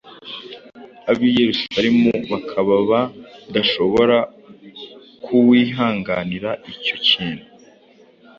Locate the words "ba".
2.89-3.01